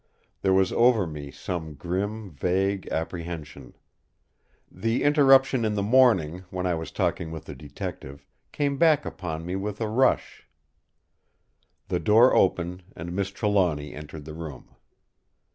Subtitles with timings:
[0.41, 3.75] There was over me some grim, vague apprehension.
[4.71, 9.45] The interruption in the morning, when I was talking with the Detective, came back upon
[9.45, 10.47] me with a rush.
[11.89, 14.69] The door opened, and Miss Trelawny entered the room.